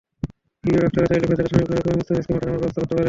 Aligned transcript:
ফিজিও-ডাক্তাররা 0.61 1.09
চাইলে 1.11 1.27
ব্যথাটা 1.29 1.47
সাময়িকভাবে 1.53 1.81
কমিয়ে 1.85 1.97
মুস্তাফিজকে 1.99 2.31
মাঠে 2.33 2.45
নামানোর 2.45 2.61
ব্যবস্থা 2.61 2.79
করতে 2.81 2.91
পারেন। 2.93 2.99